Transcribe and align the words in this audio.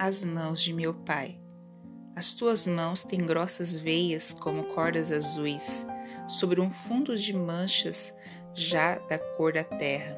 as 0.00 0.24
mãos 0.24 0.62
de 0.62 0.72
meu 0.72 0.94
pai. 0.94 1.38
As 2.16 2.32
tuas 2.32 2.66
mãos 2.66 3.04
têm 3.04 3.20
grossas 3.26 3.76
veias 3.76 4.32
como 4.32 4.64
cordas 4.72 5.12
azuis, 5.12 5.86
sobre 6.26 6.58
um 6.58 6.70
fundo 6.70 7.14
de 7.18 7.36
manchas 7.36 8.16
já 8.54 8.96
da 8.96 9.18
cor 9.18 9.52
da 9.52 9.62
terra. 9.62 10.16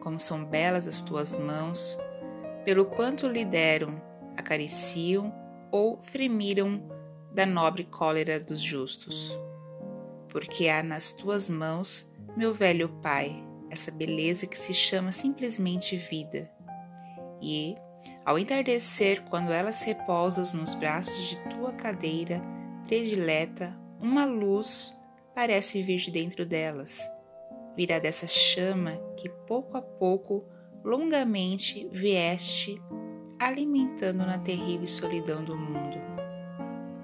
Como 0.00 0.18
são 0.18 0.44
belas 0.44 0.88
as 0.88 1.00
tuas 1.00 1.38
mãos, 1.38 1.96
pelo 2.64 2.84
quanto 2.84 3.28
lhe 3.28 3.44
deram, 3.44 4.02
acariciam 4.36 5.32
ou 5.70 6.02
fremiram 6.02 6.82
da 7.32 7.46
nobre 7.46 7.84
cólera 7.84 8.40
dos 8.40 8.60
justos. 8.60 9.38
Porque 10.28 10.68
há 10.68 10.82
nas 10.82 11.12
tuas 11.12 11.48
mãos, 11.48 12.10
meu 12.36 12.52
velho 12.52 12.88
pai, 13.00 13.44
essa 13.70 13.92
beleza 13.92 14.44
que 14.44 14.58
se 14.58 14.74
chama 14.74 15.12
simplesmente 15.12 15.96
vida. 15.96 16.50
E, 17.40 17.76
ao 18.24 18.38
entardecer, 18.38 19.22
quando 19.28 19.52
elas 19.52 19.82
repousam 19.82 20.60
nos 20.60 20.74
braços 20.74 21.16
de 21.28 21.38
tua 21.50 21.72
cadeira 21.72 22.40
predileta, 22.86 23.76
uma 24.00 24.24
luz 24.24 24.96
parece 25.34 25.82
vir 25.82 25.98
de 25.98 26.10
dentro 26.10 26.44
delas. 26.44 27.00
Virá 27.76 27.98
dessa 27.98 28.26
chama 28.26 28.98
que 29.16 29.28
pouco 29.28 29.76
a 29.76 29.82
pouco, 29.82 30.44
longamente 30.84 31.88
vieste 31.90 32.80
alimentando 33.38 34.18
na 34.18 34.38
terrível 34.38 34.86
solidão 34.86 35.44
do 35.44 35.56
mundo. 35.56 35.96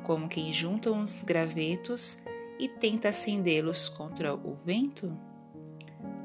Como 0.04 0.28
quem 0.28 0.52
junta 0.52 0.90
uns 0.90 1.22
gravetos 1.22 2.18
e 2.58 2.68
tenta 2.68 3.08
acendê-los 3.08 3.88
contra 3.88 4.34
o 4.34 4.54
vento? 4.64 5.16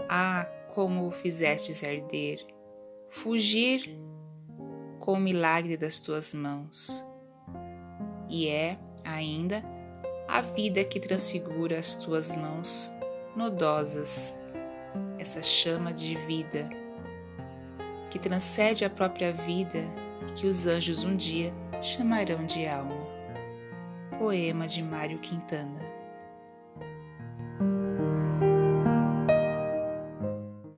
Ah, 0.07 0.45
como 0.73 1.07
o 1.07 1.11
fizestes 1.11 1.83
arder, 1.83 2.45
fugir 3.09 3.97
com 5.03 5.15
o 5.15 5.19
milagre 5.19 5.75
das 5.75 5.99
tuas 5.99 6.33
mãos. 6.33 7.03
E 8.29 8.47
é, 8.47 8.79
ainda, 9.03 9.61
a 10.29 10.39
vida 10.39 10.81
que 10.85 10.97
transfigura 10.97 11.77
as 11.77 11.93
tuas 11.93 12.33
mãos 12.33 12.89
nodosas, 13.35 14.33
essa 15.19 15.43
chama 15.43 15.91
de 15.91 16.15
vida 16.25 16.69
que 18.09 18.17
transcende 18.17 18.85
a 18.85 18.89
própria 18.89 19.33
vida 19.33 19.83
que 20.37 20.47
os 20.47 20.65
anjos 20.65 21.03
um 21.03 21.17
dia 21.17 21.53
chamarão 21.81 22.45
de 22.45 22.65
alma. 22.65 22.95
Poema 24.17 24.67
de 24.67 24.81
Mário 24.81 25.19
Quintana 25.19 25.81